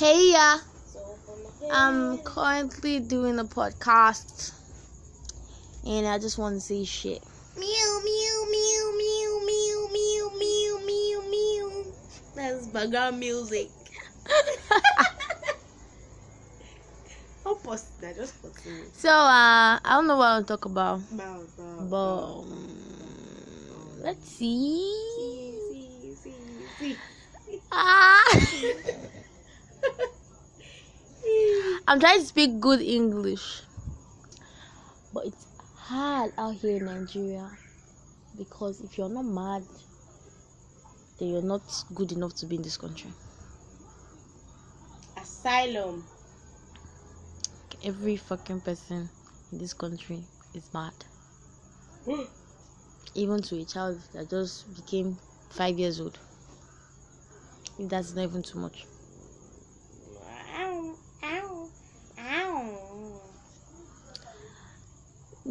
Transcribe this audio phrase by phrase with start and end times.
[0.00, 0.56] Hey, yeah.
[1.70, 4.50] I'm currently doing a podcast,
[5.86, 7.22] and I just want to say shit.
[7.58, 11.92] Mew mew mew mew mew mew mew mew mew.
[12.34, 13.68] That's background music.
[17.44, 18.16] I'll post that.
[18.16, 18.96] Just post it.
[18.96, 22.56] So, uh, I don't know what I'll talk about, Bow, bow, but um,
[24.00, 24.80] let's see.
[25.18, 26.32] See, see,
[26.78, 26.96] see,
[27.50, 27.60] see.
[27.70, 28.19] Ah.
[31.90, 33.62] I'm trying to speak good English,
[35.12, 35.44] but it's
[35.74, 37.50] hard out here in Nigeria
[38.38, 39.64] because if you're not mad,
[41.18, 41.62] then you're not
[41.92, 43.10] good enough to be in this country.
[45.20, 46.04] Asylum.
[47.84, 49.10] Every fucking person
[49.50, 50.22] in this country
[50.54, 50.92] is mad,
[53.16, 56.20] even to a child that just became five years old.
[57.80, 58.86] If that's not even too much.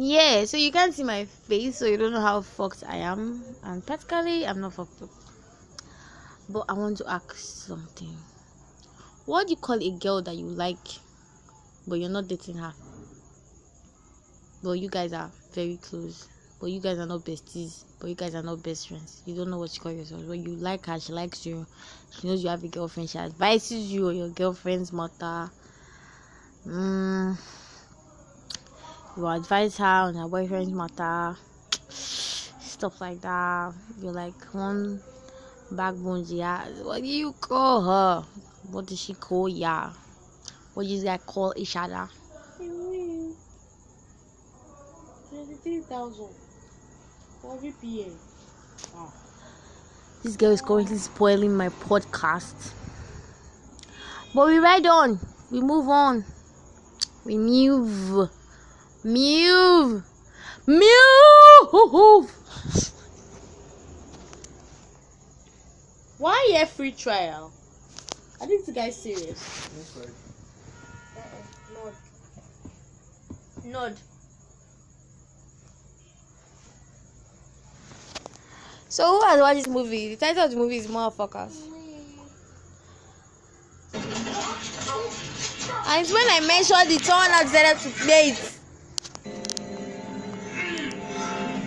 [0.00, 3.42] Yeah, so you can't see my face, so you don't know how fucked I am.
[3.64, 5.08] And practically, I'm not fucked up.
[6.48, 8.16] But I want to ask something.
[9.26, 10.86] What do you call a girl that you like,
[11.88, 12.74] but you're not dating her?
[14.62, 16.28] But you guys are very close.
[16.60, 17.82] But you guys are not besties.
[17.98, 19.22] But you guys are not best friends.
[19.26, 20.22] You don't know what you call yourself.
[20.28, 21.66] But you like her, she likes you.
[22.12, 23.10] She knows you have a girlfriend.
[23.10, 25.50] She advises you or your girlfriend's matter.
[26.64, 27.36] Mm,
[29.18, 31.36] you advise her on her boyfriend's matter,
[31.88, 33.72] stuff like that.
[34.00, 35.02] You're like one
[35.72, 36.64] backbone, yeah.
[36.84, 38.24] What do you call her?
[38.70, 39.90] What does she call ya?
[40.74, 42.08] What do you guys call each other?
[45.28, 46.28] Twenty-three thousand.
[47.42, 48.12] For VPN.
[50.22, 52.72] This girl is currently spoiling my podcast.
[54.32, 55.18] But we ride on.
[55.50, 56.24] We move on.
[57.24, 58.30] We move.
[59.04, 60.02] Move.
[60.66, 62.32] Move.
[66.18, 67.52] Why a free trial?
[68.40, 69.68] Are these guys serious?
[71.16, 71.84] Uh-uh.
[71.84, 71.94] Nod.
[73.64, 73.96] Nod.
[78.88, 80.14] So who has watched this movie?
[80.14, 81.66] The title of the movie is Motherfuckers.
[85.90, 88.57] And it's when I mentioned it, someone else decided to play it.